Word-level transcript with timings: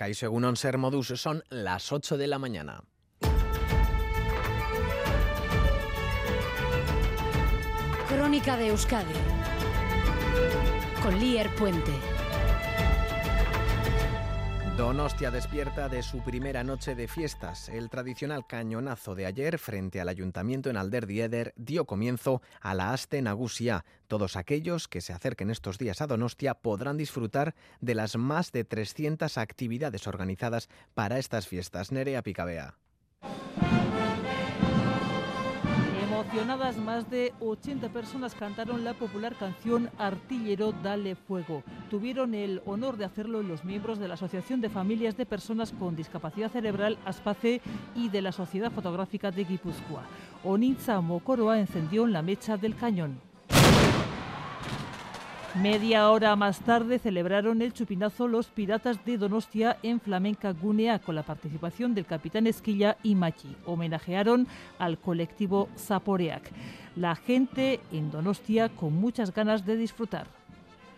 Caixo 0.00 0.24
Egunon 0.24 0.56
Ser 0.56 0.78
Modus 0.78 1.08
son 1.20 1.44
las 1.50 1.92
8 1.92 2.16
de 2.16 2.26
la 2.26 2.38
mañana. 2.38 2.82
Crónica 8.08 8.56
de 8.56 8.68
Euskadi 8.68 9.12
con 11.02 11.20
Lier 11.20 11.54
Puente. 11.54 11.92
Donostia 14.76 15.30
despierta 15.30 15.88
de 15.88 16.02
su 16.02 16.22
primera 16.22 16.64
noche 16.64 16.94
de 16.94 17.06
fiestas. 17.06 17.68
El 17.68 17.90
tradicional 17.90 18.46
cañonazo 18.46 19.14
de 19.14 19.26
ayer 19.26 19.58
frente 19.58 20.00
al 20.00 20.08
ayuntamiento 20.08 20.70
en 20.70 20.76
Alderdieder 20.76 21.52
dio 21.56 21.84
comienzo 21.84 22.40
a 22.60 22.74
la 22.74 22.92
Aste 22.92 23.20
Nagusia. 23.20 23.84
Todos 24.08 24.36
aquellos 24.36 24.88
que 24.88 25.00
se 25.00 25.12
acerquen 25.12 25.50
estos 25.50 25.76
días 25.76 26.00
a 26.00 26.06
Donostia 26.06 26.54
podrán 26.54 26.96
disfrutar 26.96 27.54
de 27.80 27.94
las 27.94 28.16
más 28.16 28.52
de 28.52 28.64
300 28.64 29.36
actividades 29.38 30.06
organizadas 30.06 30.68
para 30.94 31.18
estas 31.18 31.46
fiestas. 31.46 31.92
Nerea 31.92 32.22
Picabea. 32.22 32.76
Más 36.84 37.10
de 37.10 37.32
80 37.40 37.88
personas 37.88 38.36
cantaron 38.36 38.84
la 38.84 38.94
popular 38.94 39.34
canción 39.34 39.90
Artillero 39.98 40.72
Dale 40.72 41.16
Fuego. 41.16 41.64
Tuvieron 41.90 42.34
el 42.34 42.62
honor 42.66 42.96
de 42.96 43.04
hacerlo 43.04 43.42
los 43.42 43.64
miembros 43.64 43.98
de 43.98 44.06
la 44.06 44.14
Asociación 44.14 44.60
de 44.60 44.70
Familias 44.70 45.16
de 45.16 45.26
Personas 45.26 45.72
con 45.72 45.96
Discapacidad 45.96 46.50
Cerebral 46.50 46.98
ASPACE 47.04 47.60
y 47.96 48.10
de 48.10 48.22
la 48.22 48.30
Sociedad 48.30 48.70
Fotográfica 48.70 49.32
de 49.32 49.44
Guipúzcoa. 49.44 50.04
Onitza 50.44 51.00
Mokoroa 51.00 51.58
encendió 51.58 52.06
la 52.06 52.22
mecha 52.22 52.56
del 52.56 52.76
cañón. 52.76 53.29
Media 55.56 56.08
hora 56.10 56.36
más 56.36 56.60
tarde 56.60 57.00
celebraron 57.00 57.60
el 57.60 57.72
chupinazo 57.72 58.28
los 58.28 58.46
piratas 58.46 59.04
de 59.04 59.18
Donostia 59.18 59.78
en 59.82 59.98
Flamenca 60.00 60.52
Gunea 60.52 61.00
con 61.00 61.16
la 61.16 61.24
participación 61.24 61.92
del 61.92 62.06
capitán 62.06 62.46
Esquilla 62.46 62.96
y 63.02 63.16
Machi. 63.16 63.56
Homenajearon 63.66 64.46
al 64.78 64.98
colectivo 64.98 65.68
Zaporeac. 65.76 66.52
La 66.94 67.16
gente 67.16 67.80
en 67.90 68.12
Donostia 68.12 68.68
con 68.68 68.94
muchas 68.94 69.34
ganas 69.34 69.66
de 69.66 69.76
disfrutar. 69.76 70.39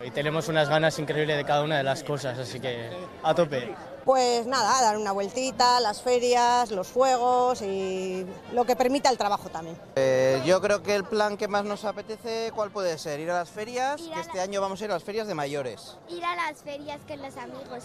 Y 0.05 0.11
tenemos 0.11 0.49
unas 0.49 0.69
ganas 0.69 0.99
increíbles 0.99 1.37
de 1.37 1.45
cada 1.45 1.63
una 1.63 1.77
de 1.79 1.83
las 1.85 2.03
cosas, 2.03 2.39
así 2.39 2.59
que 2.61 2.91
a 3.23 3.35
tope. 3.35 3.75
Pues 4.05 4.47
nada, 4.47 4.83
dar 4.83 4.97
una 4.97 5.13
vueltita, 5.13 5.79
las 5.79 6.03
ferias, 6.03 6.73
los 6.73 6.91
juegos 6.91 7.63
y 7.63 8.27
lo 8.53 8.65
que 8.65 8.75
permita 8.75 9.09
el 9.11 9.17
trabajo 9.17 9.49
también. 9.49 9.77
Eh, 9.95 10.43
yo 10.45 10.61
creo 10.61 10.83
que 10.83 10.97
el 10.97 11.05
plan 11.05 11.37
que 11.37 11.47
más 11.47 11.65
nos 11.65 11.85
apetece, 11.85 12.51
¿cuál 12.53 12.73
puede 12.73 12.99
ser? 12.99 13.21
Ir 13.21 13.31
a 13.31 13.35
las 13.39 13.51
ferias, 13.51 14.01
Ir 14.01 14.11
a 14.11 14.15
que 14.17 14.21
este 14.23 14.37
la- 14.39 14.43
año 14.43 14.61
vamos 14.61 14.81
a 14.81 14.85
ir 14.87 14.91
a 14.91 14.95
las 14.95 15.05
ferias 15.05 15.29
de 15.29 15.35
mayores. 15.35 15.97
Ir 16.09 16.25
a 16.25 16.35
las 16.35 16.63
ferias 16.63 17.01
con 17.07 17.23
los 17.23 17.37
amigos. 17.37 17.85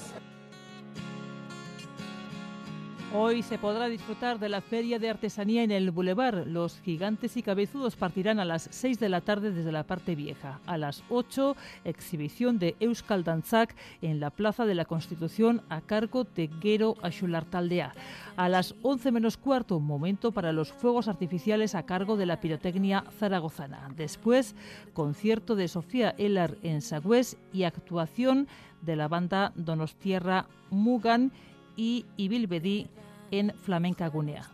Hoy 3.13 3.41
se 3.41 3.57
podrá 3.57 3.87
disfrutar 3.87 4.37
de 4.37 4.49
la 4.49 4.59
feria 4.59 4.99
de 4.99 5.09
artesanía 5.09 5.63
en 5.63 5.71
el 5.71 5.91
Boulevard. 5.91 6.45
Los 6.45 6.81
gigantes 6.81 7.37
y 7.37 7.41
cabezudos 7.41 7.95
partirán 7.95 8.37
a 8.37 8.43
las 8.45 8.67
6 8.69 8.99
de 8.99 9.07
la 9.07 9.21
tarde 9.21 9.53
desde 9.53 9.71
la 9.71 9.83
parte 9.83 10.13
vieja. 10.13 10.59
A 10.65 10.77
las 10.77 11.05
8, 11.09 11.55
exhibición 11.85 12.59
de 12.59 12.75
Euskal 12.81 13.23
Dantzak 13.23 13.73
en 14.01 14.19
la 14.19 14.29
Plaza 14.29 14.65
de 14.65 14.75
la 14.75 14.83
Constitución 14.83 15.61
a 15.69 15.79
cargo 15.79 16.25
de 16.25 16.49
Gero 16.61 16.95
Axulartaldea. 17.01 17.93
A 18.35 18.49
las 18.49 18.75
11 18.81 19.13
menos 19.13 19.37
cuarto, 19.37 19.79
momento 19.79 20.33
para 20.33 20.51
los 20.51 20.73
fuegos 20.73 21.07
artificiales 21.07 21.75
a 21.75 21.85
cargo 21.85 22.17
de 22.17 22.25
la 22.25 22.41
pirotecnia 22.41 23.05
zaragozana. 23.17 23.89
Después, 23.95 24.53
concierto 24.93 25.55
de 25.55 25.69
Sofía 25.69 26.13
Ellar 26.17 26.57
en 26.61 26.81
Sagüés 26.81 27.37
y 27.53 27.63
actuación 27.63 28.49
de 28.81 28.97
la 28.97 29.07
banda 29.07 29.53
Donostierra 29.55 30.47
Mugan 30.69 31.31
y 31.77 32.05
Ibilbedi 32.17 32.89
en 33.31 33.53
Flamenca 33.55 34.07
Gunea. 34.07 34.49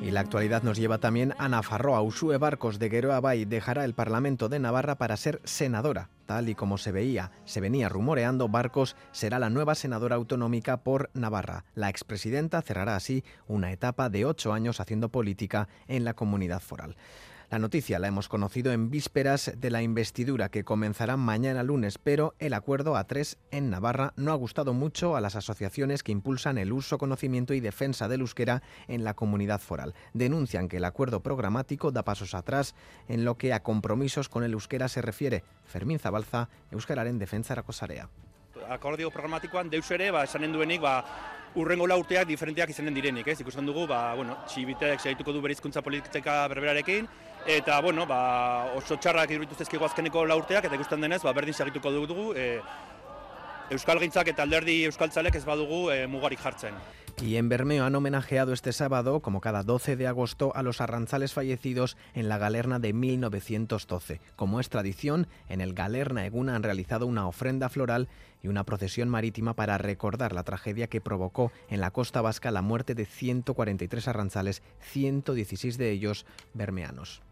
Y 0.00 0.12
la 0.12 0.20
actualidad 0.20 0.62
nos 0.62 0.78
lleva 0.78 0.98
también 0.98 1.34
a 1.38 1.48
Nafarroa. 1.48 2.00
Usue 2.00 2.38
Barcos 2.38 2.78
de 2.78 2.88
Gueroa 2.88 3.18
Bay 3.18 3.44
dejará 3.44 3.84
el 3.84 3.92
Parlamento 3.92 4.48
de 4.48 4.60
Navarra 4.60 4.98
para 4.98 5.16
ser 5.16 5.40
senadora. 5.42 6.10
Tal 6.26 6.48
y 6.48 6.54
como 6.54 6.78
se 6.78 6.92
veía, 6.92 7.32
se 7.44 7.60
venía 7.60 7.88
rumoreando, 7.88 8.48
Barcos 8.48 8.94
será 9.10 9.40
la 9.40 9.50
nueva 9.50 9.74
senadora 9.74 10.14
autonómica 10.14 10.76
por 10.76 11.10
Navarra. 11.14 11.64
La 11.74 11.88
expresidenta 11.88 12.62
cerrará 12.62 12.94
así 12.94 13.24
una 13.48 13.72
etapa 13.72 14.08
de 14.08 14.24
ocho 14.26 14.52
años 14.52 14.78
haciendo 14.78 15.08
política 15.08 15.66
en 15.88 16.04
la 16.04 16.14
comunidad 16.14 16.60
foral. 16.60 16.96
La 17.48 17.60
noticia 17.60 18.00
la 18.00 18.08
hemos 18.08 18.28
conocido 18.28 18.72
en 18.72 18.90
vísperas 18.90 19.52
de 19.56 19.70
la 19.70 19.80
investidura 19.80 20.48
que 20.48 20.64
comenzará 20.64 21.16
mañana 21.16 21.62
lunes, 21.62 21.96
pero 21.96 22.34
el 22.40 22.54
acuerdo 22.54 22.96
a 22.96 23.04
tres 23.04 23.38
en 23.52 23.70
Navarra 23.70 24.12
no 24.16 24.32
ha 24.32 24.34
gustado 24.34 24.72
mucho 24.72 25.14
a 25.14 25.20
las 25.20 25.36
asociaciones 25.36 26.02
que 26.02 26.10
impulsan 26.10 26.58
el 26.58 26.72
uso, 26.72 26.98
conocimiento 26.98 27.54
y 27.54 27.60
defensa 27.60 28.08
del 28.08 28.22
euskera 28.22 28.62
en 28.88 29.04
la 29.04 29.14
comunidad 29.14 29.60
foral. 29.60 29.94
Denuncian 30.12 30.68
que 30.68 30.78
el 30.78 30.84
acuerdo 30.84 31.20
programático 31.20 31.92
da 31.92 32.02
pasos 32.02 32.34
atrás 32.34 32.74
en 33.06 33.24
lo 33.24 33.38
que 33.38 33.52
a 33.52 33.62
compromisos 33.62 34.28
con 34.28 34.42
el 34.42 34.52
euskera 34.52 34.88
se 34.88 35.00
refiere. 35.00 35.44
Fermín 35.66 36.00
Zabalza, 36.00 36.48
Euskararen 36.72 37.20
defensa 37.20 37.54
Sarea. 37.70 38.08
akordio 38.68 39.10
programatikoan 39.10 39.70
deus 39.70 39.90
ere 39.90 40.10
ba, 40.10 40.24
esanen 40.24 40.52
duenik 40.52 40.80
ba, 40.82 41.04
urrengo 41.54 41.86
lau 41.86 42.00
urteak 42.00 42.26
diferenteak 42.26 42.70
izanen 42.70 42.94
direnik, 42.94 43.28
ez? 43.28 43.40
Ikusten 43.40 43.66
dugu, 43.66 43.86
ba, 43.86 44.14
bueno, 44.18 44.36
txibitek 44.48 45.00
segituko 45.00 45.32
du 45.32 45.42
berizkuntza 45.44 45.82
politika 45.82 46.40
berberarekin, 46.48 47.06
Y 57.22 57.36
en 57.36 57.48
Bermeo 57.48 57.84
han 57.84 57.94
homenajeado 57.94 58.52
este 58.52 58.72
sábado, 58.72 59.20
como 59.20 59.40
cada 59.40 59.62
12 59.62 59.96
de 59.96 60.06
agosto, 60.06 60.54
a 60.54 60.62
los 60.62 60.82
arranzales 60.82 61.32
fallecidos 61.32 61.96
en 62.14 62.28
la 62.28 62.36
Galerna 62.36 62.78
de 62.78 62.92
1912. 62.92 64.20
Como 64.36 64.60
es 64.60 64.68
tradición, 64.68 65.26
en 65.48 65.62
el 65.62 65.72
Galerna 65.72 66.26
Eguna 66.26 66.56
han 66.56 66.62
realizado 66.62 67.06
una 67.06 67.26
ofrenda 67.26 67.70
floral 67.70 68.08
y 68.42 68.48
una 68.48 68.64
procesión 68.64 69.08
marítima 69.08 69.54
para 69.54 69.78
recordar 69.78 70.34
la 70.34 70.44
tragedia 70.44 70.88
que 70.88 71.00
provocó 71.00 71.52
en 71.70 71.80
la 71.80 71.90
costa 71.90 72.20
vasca 72.20 72.50
la 72.50 72.62
muerte 72.62 72.94
de 72.94 73.06
143 73.06 74.08
arranzales, 74.08 74.62
116 74.80 75.78
de 75.78 75.90
ellos 75.90 76.26
bermeanos. 76.52 77.22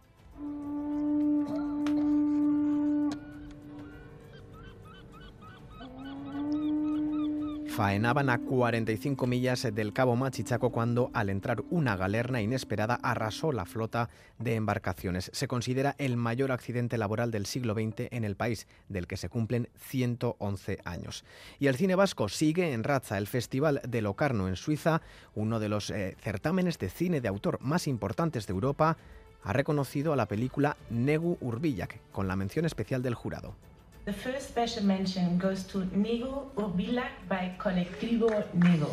Faenaban 7.75 8.31
a 8.31 8.39
45 8.39 9.27
millas 9.27 9.67
del 9.75 9.93
Cabo 9.93 10.15
Machichaco 10.15 10.71
cuando, 10.71 11.11
al 11.13 11.29
entrar 11.29 11.65
una 11.71 11.97
galerna 11.97 12.41
inesperada, 12.41 13.01
arrasó 13.03 13.51
la 13.51 13.65
flota 13.65 14.11
de 14.39 14.55
embarcaciones. 14.55 15.29
Se 15.35 15.49
considera 15.49 15.97
el 15.99 16.17
mayor 16.17 16.53
accidente 16.53 16.99
laboral 16.99 17.33
del 17.33 17.47
siglo 17.47 17.75
XX 17.75 18.13
en 18.13 18.23
el 18.23 18.37
país, 18.37 18.69
del 18.89 19.09
que 19.09 19.17
se 19.17 19.29
cumplen 19.29 19.71
111 19.77 20.83
años. 20.85 21.25
Y 21.59 21.67
el 21.67 21.75
cine 21.75 21.97
vasco 21.97 22.29
sigue 22.29 22.75
en 22.75 22.85
racha. 22.85 23.19
El 23.19 23.27
Festival 23.27 23.81
de 23.89 24.03
Locarno 24.03 24.47
en 24.47 24.55
Suiza, 24.55 25.03
uno 25.35 25.59
de 25.59 25.69
los 25.69 25.91
eh, 25.91 26.17
certámenes 26.23 26.79
de 26.79 26.91
cine 26.91 27.21
de 27.21 27.27
autor 27.27 27.61
más 27.61 27.89
importantes 27.89 28.47
de 28.47 28.53
Europa, 28.53 28.99
ha 29.43 29.53
reconocido 29.53 30.13
a 30.13 30.17
la 30.17 30.29
película 30.29 30.77
Negu 30.91 31.39
Urbilak, 31.41 31.99
con 32.13 32.29
la 32.29 32.37
mención 32.37 32.67
especial 32.67 33.03
del 33.03 33.17
jurado. 33.17 33.57
The 34.05 34.13
first 34.13 34.51
special 34.51 34.85
mention 34.85 35.39
goes 35.39 35.65
to 35.69 35.87
Nego 35.87 36.53
Urbilak 36.57 37.27
by 37.27 37.57
Colectivo 37.57 38.29
Nego. 38.53 38.91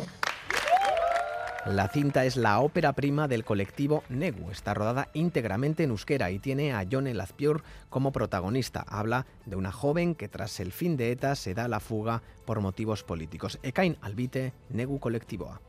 La 1.66 1.86
cinta 1.88 2.24
es 2.24 2.38
la 2.38 2.60
ópera 2.60 2.94
prima 2.94 3.28
del 3.28 3.44
colectivo 3.44 4.04
Negu. 4.08 4.50
Está 4.50 4.72
rodada 4.72 5.10
íntegramente 5.12 5.82
en 5.82 5.90
euskera 5.90 6.30
y 6.30 6.38
tiene 6.38 6.72
a 6.72 6.86
Jone 6.90 7.12
Lazpior 7.12 7.62
como 7.90 8.10
protagonista. 8.10 8.86
Habla 8.88 9.26
de 9.44 9.56
una 9.56 9.70
joven 9.70 10.14
que 10.14 10.28
tras 10.28 10.58
el 10.60 10.72
fin 10.72 10.96
de 10.96 11.12
ETA 11.12 11.36
se 11.36 11.52
da 11.52 11.68
la 11.68 11.80
fuga 11.80 12.22
por 12.46 12.60
motivos 12.60 13.04
políticos. 13.04 13.58
Ekain 13.62 13.98
albite 14.00 14.54
Negu 14.70 14.98
kolektiboa. 14.98 15.60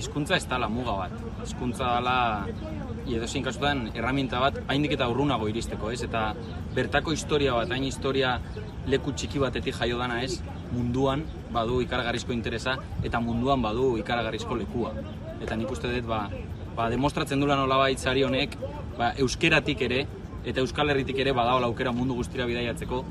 Hizkuntza 0.00 0.36
ez 0.40 0.46
dala 0.48 0.68
muga 0.72 0.94
bat. 0.96 1.12
Hizkuntza 1.44 1.88
dala 1.98 2.14
edozein 3.10 3.44
kasutan 3.44 3.82
erraminta 3.92 4.40
bat 4.40 4.56
haindik 4.72 4.94
eta 4.96 5.08
urrunago 5.12 5.48
iristeko, 5.50 5.90
ez? 5.92 6.00
Eta 6.06 6.22
bertako 6.76 7.12
historia 7.16 7.56
bat, 7.58 7.72
hain 7.74 7.84
historia 7.84 8.36
leku 8.90 9.12
txiki 9.12 9.42
batetik 9.42 9.76
jaio 9.76 9.98
dana 10.00 10.20
ez, 10.24 10.40
munduan 10.72 11.26
badu 11.52 11.80
ikaragarrizko 11.84 12.32
interesa 12.36 12.78
eta 13.04 13.20
munduan 13.20 13.62
badu 13.62 13.92
ikaragarrizko 14.00 14.58
lekua. 14.62 14.94
Eta 15.40 15.58
nik 15.60 15.72
uste 15.76 15.90
dut, 15.92 16.06
ba, 16.08 16.22
ba 16.76 16.88
demostratzen 16.92 17.42
dula 17.42 17.58
nolabait 17.60 17.98
sari 17.98 18.24
honek, 18.24 18.56
ba, 18.96 19.12
euskeratik 19.18 19.88
ere 19.90 20.06
eta 20.44 20.64
euskal 20.64 20.94
herritik 20.94 21.20
ere 21.20 21.36
badaola 21.36 21.68
aukera 21.68 21.92
mundu 21.92 22.16
guztira 22.16 22.48
bidaiatzeko 22.48 23.04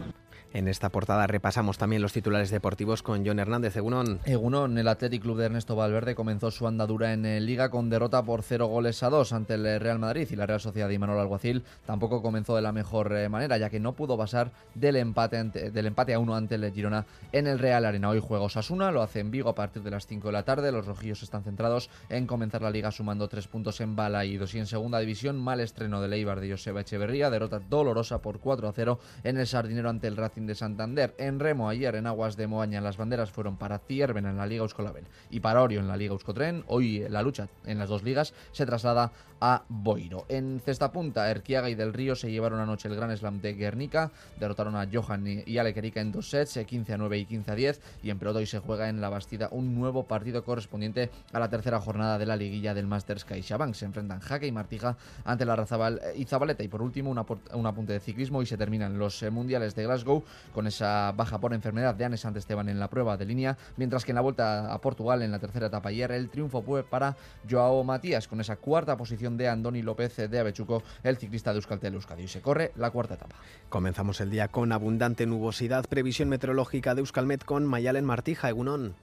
En 0.52 0.68
esta 0.68 0.90
portada 0.90 1.28
repasamos 1.28 1.78
también 1.78 2.02
los 2.02 2.12
titulares 2.12 2.50
deportivos 2.50 3.04
con 3.04 3.24
John 3.24 3.38
Hernández. 3.38 3.78
Egunon. 3.78 4.20
Egunon, 4.26 4.80
el 4.80 4.88
Athletic 4.88 5.22
Club 5.22 5.38
de 5.38 5.46
Ernesto 5.46 5.76
Valverde 5.76 6.16
comenzó 6.16 6.50
su 6.50 6.66
andadura 6.66 7.14
en 7.14 7.24
eh, 7.24 7.40
Liga 7.40 7.70
con 7.70 7.92
derrota 7.92 8.24
por 8.24 8.42
cero 8.42 8.66
goles 8.66 9.04
a 9.04 9.12
dos 9.12 9.32
ante 9.32 9.54
el 9.54 9.66
eh, 9.68 9.78
Real 9.78 10.00
Madrid 10.00 10.28
y 10.32 10.36
la 10.36 10.48
Real 10.48 10.60
Sociedad 10.60 10.90
de 10.90 10.98
Manuel 10.98 11.20
Alguacil 11.20 11.64
tampoco 11.86 12.24
comenzó 12.24 12.56
de 12.56 12.64
la 12.64 12.72
mejor 12.72 13.16
eh, 13.16 13.30
manera, 13.30 13.58
ya 13.60 13.70
que 13.70 13.80
no 13.80 13.94
pudo 13.94 14.18
pasar 14.18 14.52
del 14.74 14.96
empate, 14.96 15.70
del 15.70 15.86
empate 15.86 16.16
a 16.16 16.20
uno 16.20 16.36
ante 16.36 16.56
el 16.56 16.74
Girona 16.74 17.06
en 17.32 17.46
el 17.46 17.60
Real 17.60 17.86
Arena. 17.86 18.10
Hoy 18.10 18.20
juega 18.20 18.46
Osasuna, 18.46 18.92
lo 18.92 19.04
hace 19.04 19.20
en 19.20 19.30
Vigo 19.30 19.50
a 19.50 19.56
partir 19.56 19.84
de 19.84 19.92
las 19.92 20.08
5 20.08 20.30
de 20.30 20.32
la 20.32 20.44
tarde. 20.44 20.72
Los 20.72 20.88
rojillos 20.88 21.22
están 21.22 21.44
centrados 21.44 21.92
en 22.10 22.26
comenzar 22.26 22.64
la 22.64 22.72
Liga 22.72 22.90
sumando 22.90 23.28
tres 23.28 23.48
puntos 23.48 23.82
en 23.82 23.96
Balaídos 23.96 24.56
y 24.56 24.60
en 24.60 24.66
segunda 24.66 24.98
división 24.98 25.38
mal 25.40 25.60
estreno 25.60 26.02
del 26.02 26.14
Eibar 26.14 26.40
de 26.40 26.50
Joseba 26.50 26.82
Echeverría, 26.82 27.30
derrota 27.30 27.60
dolorosa 27.60 28.20
por 28.20 28.40
4 28.40 28.68
a 28.68 28.74
0 28.74 29.00
en 29.24 29.38
el 29.38 29.46
Sardinero 29.46 29.92
ante 29.92 30.08
el 30.08 30.18
Racing 30.18 30.39
de 30.46 30.56
Santander. 30.56 31.16
En 31.18 31.40
remo 31.40 31.70
ayer 31.70 31.96
en 31.96 32.08
aguas 32.08 32.38
de 32.38 32.48
Moaña 32.48 32.82
las 32.82 32.98
banderas 32.98 33.32
fueron 33.32 33.58
para 33.58 33.80
Cierven 33.80 34.26
en 34.26 34.38
la 34.38 34.46
Liga 34.46 34.64
Euskolabel 34.64 35.06
y 35.30 35.40
para 35.40 35.62
Orio 35.62 35.80
en 35.80 35.88
la 35.88 35.98
Liga 35.98 36.14
Euskotren. 36.14 36.64
Hoy 36.68 37.08
la 37.10 37.22
lucha 37.22 37.48
en 37.66 37.80
las 37.80 37.90
dos 37.90 38.04
ligas 38.04 38.34
se 38.52 38.66
traslada 38.66 39.12
a 39.42 39.64
Boiro. 39.70 40.26
En 40.30 40.60
cesta 40.60 40.92
punta, 40.92 41.30
Erquiaga 41.30 41.70
y 41.70 41.76
Del 41.76 41.94
Río 41.94 42.16
se 42.16 42.32
llevaron 42.32 42.60
anoche 42.60 42.88
el 42.90 42.96
Gran 42.96 43.16
Slam 43.16 43.42
de 43.42 43.54
Guernica, 43.54 44.12
derrotaron 44.40 44.76
a 44.76 44.88
Johan 44.92 45.26
y 45.46 45.58
Ale 45.58 45.74
en 45.96 46.12
dos 46.12 46.30
sets, 46.30 46.60
15 46.66 46.92
eh, 46.92 46.96
a 46.96 46.98
9 46.98 47.18
y 47.18 47.26
15 47.26 47.52
a 47.52 47.56
10, 47.56 47.82
y 48.04 48.10
en 48.10 48.20
pelota 48.20 48.40
hoy 48.40 48.46
se 48.46 48.60
juega 48.60 48.90
en 48.90 49.02
la 49.02 49.10
Bastida 49.10 49.50
un 49.52 49.76
nuevo 49.76 50.04
partido 50.04 50.44
correspondiente 50.44 51.10
a 51.32 51.40
la 51.40 51.50
tercera 51.50 51.80
jornada 51.80 52.18
de 52.18 52.26
la 52.26 52.36
liguilla 52.36 52.74
del 52.74 52.88
Masters 52.88 53.26
CaixaBank. 53.26 53.74
Se 53.74 53.86
enfrentan 53.86 54.20
Jaque 54.20 54.48
y 54.48 54.52
Martija 54.52 54.98
ante 55.24 55.46
la 55.46 55.56
Razabal 55.56 56.02
y 56.16 56.26
Zabaleta. 56.26 56.64
Y 56.64 56.68
por 56.68 56.82
último, 56.82 57.10
una, 57.10 57.26
un 57.54 57.66
apunte 57.66 57.94
de 57.94 58.00
ciclismo 58.00 58.42
y 58.42 58.46
se 58.46 58.58
terminan 58.58 58.98
los 58.98 59.22
eh, 59.24 59.30
mundiales 59.30 59.76
de 59.76 59.84
Glasgow 59.86 60.24
con 60.54 60.68
esa 60.68 61.14
baja 61.16 61.40
por 61.40 61.54
enfermedad 61.54 61.96
de 61.96 62.06
Anne 62.06 62.16
Esteban 62.16 62.70
en 62.70 62.80
la 62.80 62.90
prueba 62.90 63.18
de 63.18 63.26
línea, 63.26 63.58
mientras 63.78 64.06
que 64.06 64.12
en 64.12 64.16
la 64.16 64.22
vuelta 64.22 64.74
a 64.74 64.82
Portugal 64.82 65.22
en 65.22 65.32
la 65.32 65.40
tercera 65.40 65.68
etapa 65.68 65.90
ayer 65.90 66.12
el 66.12 66.30
triunfo 66.30 66.62
fue 66.62 66.84
para 66.84 67.16
Joao 67.50 67.84
Matías 67.84 68.28
con 68.28 68.42
esa 68.42 68.56
cuarta 68.56 68.98
posición 68.98 69.38
de 69.38 69.48
Andoni 69.50 69.82
López 69.82 70.18
de 70.18 70.40
Avechuco, 70.40 70.84
el 71.04 71.18
ciclista 71.18 71.52
de 71.52 71.58
Euskaltel 71.58 71.94
Euskadi. 71.94 72.24
Y 72.24 72.28
se 72.28 72.42
corre 72.42 72.72
la 72.76 72.92
cuarta 72.92 73.16
etapa. 73.16 73.36
Comenzamos 73.70 74.22
el 74.22 74.30
día 74.30 74.48
con 74.48 74.72
abundante 74.72 75.26
nubosidad, 75.26 75.86
previsión 75.86 76.30
meteorológica 76.30 76.96
de 76.96 77.02
Euskalmet 77.02 77.44
con 77.44 77.66
Mayalen 77.66 78.06
Martija, 78.06 78.50
Egunón. 78.50 78.96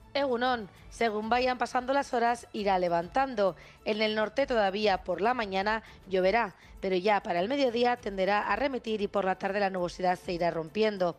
Según 0.89 1.29
vayan 1.29 1.57
pasando 1.57 1.93
las 1.93 2.13
horas, 2.13 2.47
irá 2.51 2.77
levantando. 2.79 3.55
En 3.85 4.01
el 4.01 4.13
norte 4.13 4.45
todavía 4.45 5.03
por 5.03 5.21
la 5.21 5.33
mañana 5.33 5.83
lloverá, 6.09 6.53
pero 6.81 6.97
ya 6.97 7.23
para 7.23 7.39
el 7.39 7.47
mediodía 7.47 7.95
tenderá 7.95 8.41
a 8.41 8.55
remitir 8.57 9.01
y 9.01 9.07
por 9.07 9.23
la 9.23 9.35
tarde 9.35 9.61
la 9.61 9.69
nubosidad 9.69 10.19
se 10.19 10.33
irá 10.33 10.51
rompiendo. 10.51 11.15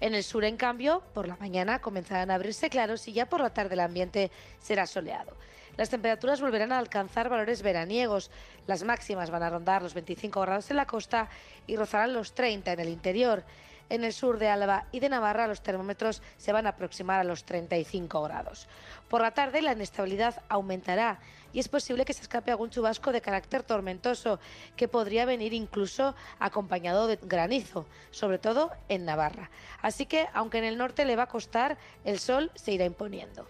En 0.00 0.14
el 0.14 0.22
sur, 0.22 0.44
en 0.44 0.56
cambio, 0.56 1.02
por 1.14 1.26
la 1.26 1.36
mañana 1.36 1.80
comenzarán 1.80 2.30
a 2.30 2.36
abrirse 2.36 2.70
claros 2.70 3.08
y 3.08 3.12
ya 3.12 3.26
por 3.26 3.40
la 3.40 3.50
tarde 3.50 3.74
el 3.74 3.80
ambiente 3.80 4.30
será 4.60 4.86
soleado. 4.86 5.32
Las 5.76 5.90
temperaturas 5.90 6.40
volverán 6.40 6.70
a 6.70 6.78
alcanzar 6.78 7.28
valores 7.28 7.62
veraniegos. 7.62 8.30
Las 8.68 8.84
máximas 8.84 9.30
van 9.30 9.42
a 9.42 9.50
rondar 9.50 9.82
los 9.82 9.94
25 9.94 10.40
grados 10.40 10.70
en 10.70 10.76
la 10.76 10.86
costa 10.86 11.28
y 11.66 11.74
rozarán 11.76 12.12
los 12.12 12.34
30 12.34 12.72
en 12.72 12.80
el 12.80 12.88
interior. 12.88 13.42
En 13.90 14.04
el 14.04 14.12
sur 14.12 14.38
de 14.38 14.48
Álava 14.48 14.86
y 14.92 15.00
de 15.00 15.08
Navarra 15.08 15.46
los 15.46 15.62
termómetros 15.62 16.22
se 16.36 16.52
van 16.52 16.66
a 16.66 16.70
aproximar 16.70 17.20
a 17.20 17.24
los 17.24 17.44
35 17.44 18.22
grados. 18.22 18.66
Por 19.08 19.20
la 19.20 19.32
tarde 19.32 19.62
la 19.62 19.72
inestabilidad 19.72 20.42
aumentará 20.48 21.18
y 21.52 21.60
es 21.60 21.68
posible 21.68 22.04
que 22.04 22.12
se 22.12 22.22
escape 22.22 22.50
algún 22.50 22.70
chubasco 22.70 23.12
de 23.12 23.20
carácter 23.20 23.62
tormentoso 23.62 24.40
que 24.76 24.88
podría 24.88 25.24
venir 25.24 25.52
incluso 25.52 26.14
acompañado 26.40 27.06
de 27.06 27.18
granizo, 27.22 27.86
sobre 28.10 28.38
todo 28.38 28.72
en 28.88 29.04
Navarra. 29.04 29.50
Así 29.80 30.06
que, 30.06 30.26
aunque 30.34 30.58
en 30.58 30.64
el 30.64 30.76
norte 30.76 31.04
le 31.04 31.16
va 31.16 31.24
a 31.24 31.28
costar, 31.28 31.78
el 32.04 32.18
sol 32.18 32.50
se 32.54 32.72
irá 32.72 32.84
imponiendo. 32.84 33.46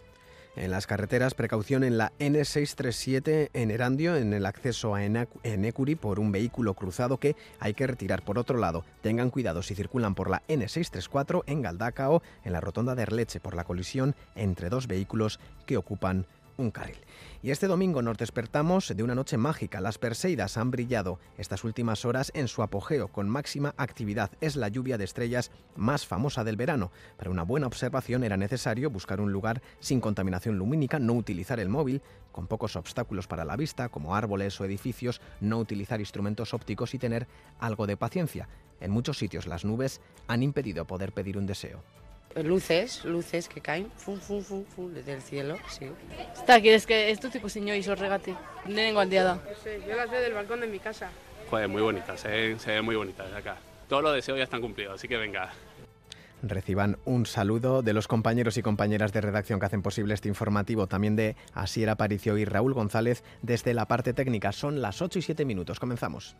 En 0.56 0.70
las 0.70 0.86
carreteras, 0.86 1.34
precaución 1.34 1.82
en 1.82 1.98
la 1.98 2.12
N637 2.20 3.50
en 3.54 3.70
Erandio, 3.72 4.14
en 4.16 4.32
el 4.32 4.46
acceso 4.46 4.94
a 4.94 5.02
Enecuri 5.02 5.96
por 5.96 6.20
un 6.20 6.30
vehículo 6.30 6.74
cruzado 6.74 7.18
que 7.18 7.34
hay 7.58 7.74
que 7.74 7.88
retirar. 7.88 8.22
Por 8.22 8.38
otro 8.38 8.58
lado, 8.58 8.84
tengan 9.02 9.30
cuidado 9.30 9.62
si 9.62 9.74
circulan 9.74 10.14
por 10.14 10.30
la 10.30 10.42
N634 10.46 11.42
en 11.46 11.60
Galdacao, 11.60 12.22
en 12.44 12.52
la 12.52 12.60
rotonda 12.60 12.94
de 12.94 13.02
Erleche, 13.02 13.40
por 13.40 13.56
la 13.56 13.64
colisión 13.64 14.14
entre 14.36 14.68
dos 14.68 14.86
vehículos 14.86 15.40
que 15.66 15.76
ocupan 15.76 16.24
un 16.56 16.70
carril. 16.70 16.98
Y 17.42 17.50
este 17.50 17.66
domingo 17.66 18.00
nos 18.00 18.16
despertamos 18.16 18.92
de 18.96 19.02
una 19.02 19.14
noche 19.14 19.36
mágica. 19.36 19.80
Las 19.80 19.98
Perseidas 19.98 20.56
han 20.56 20.70
brillado 20.70 21.18
estas 21.36 21.64
últimas 21.64 22.04
horas 22.04 22.32
en 22.34 22.48
su 22.48 22.62
apogeo 22.62 23.08
con 23.08 23.28
máxima 23.28 23.74
actividad. 23.76 24.30
Es 24.40 24.56
la 24.56 24.68
lluvia 24.68 24.96
de 24.96 25.04
estrellas 25.04 25.50
más 25.76 26.06
famosa 26.06 26.44
del 26.44 26.56
verano. 26.56 26.90
Para 27.16 27.30
una 27.30 27.42
buena 27.42 27.66
observación 27.66 28.24
era 28.24 28.36
necesario 28.36 28.90
buscar 28.90 29.20
un 29.20 29.32
lugar 29.32 29.62
sin 29.80 30.00
contaminación 30.00 30.56
lumínica, 30.56 30.98
no 30.98 31.12
utilizar 31.12 31.60
el 31.60 31.68
móvil, 31.68 32.02
con 32.32 32.46
pocos 32.46 32.76
obstáculos 32.76 33.26
para 33.26 33.44
la 33.44 33.56
vista, 33.56 33.88
como 33.90 34.16
árboles 34.16 34.60
o 34.60 34.64
edificios, 34.64 35.20
no 35.40 35.58
utilizar 35.58 36.00
instrumentos 36.00 36.54
ópticos 36.54 36.94
y 36.94 36.98
tener 36.98 37.28
algo 37.58 37.86
de 37.86 37.96
paciencia. 37.96 38.48
En 38.80 38.90
muchos 38.90 39.18
sitios 39.18 39.46
las 39.46 39.64
nubes 39.64 40.00
han 40.26 40.42
impedido 40.42 40.86
poder 40.86 41.12
pedir 41.12 41.38
un 41.38 41.46
deseo. 41.46 41.82
Luces, 42.42 43.04
luces 43.04 43.48
que 43.48 43.60
caen, 43.60 43.90
fum, 43.96 44.18
fum, 44.18 44.42
fum, 44.42 44.64
fum, 44.64 44.92
desde 44.92 45.12
el 45.12 45.22
cielo, 45.22 45.56
sí. 45.68 45.86
Está 46.34 46.56
aquí, 46.56 46.70
es 46.70 46.86
que 46.86 47.10
esto 47.10 47.30
tipo 47.30 47.48
señor 47.48 47.76
y 47.76 47.82
sos 47.82 47.98
regate, 47.98 48.34
nengo 48.66 48.98
aldeada. 49.00 49.36
No 49.36 49.56
sé, 49.62 49.80
yo 49.86 49.94
las 49.94 50.10
veo 50.10 50.20
del 50.20 50.32
balcón 50.32 50.60
de 50.60 50.66
mi 50.66 50.80
casa. 50.80 51.10
Joder, 51.48 51.68
muy 51.68 51.82
bonitas, 51.82 52.20
se 52.20 52.28
ven, 52.28 52.58
se 52.58 52.72
ven 52.72 52.84
muy 52.84 52.96
bonitas 52.96 53.30
de 53.30 53.36
acá. 53.36 53.56
Todos 53.88 54.02
los 54.02 54.14
deseos 54.14 54.38
ya 54.38 54.44
están 54.44 54.60
cumplidos, 54.60 54.94
así 54.94 55.06
que 55.06 55.16
venga. 55.16 55.52
Reciban 56.42 56.98
un 57.04 57.24
saludo 57.24 57.82
de 57.82 57.92
los 57.92 58.08
compañeros 58.08 58.56
y 58.56 58.62
compañeras 58.62 59.12
de 59.12 59.20
redacción 59.20 59.60
que 59.60 59.66
hacen 59.66 59.82
posible 59.82 60.12
este 60.12 60.28
informativo, 60.28 60.86
también 60.86 61.16
de 61.16 61.36
Asier 61.54 61.88
Aparicio 61.88 62.36
y 62.36 62.44
Raúl 62.44 62.74
González 62.74 63.22
desde 63.42 63.72
la 63.72 63.86
parte 63.86 64.12
técnica. 64.12 64.52
Son 64.52 64.82
las 64.82 65.00
8 65.00 65.20
y 65.20 65.22
7 65.22 65.44
minutos. 65.44 65.80
Comenzamos. 65.80 66.36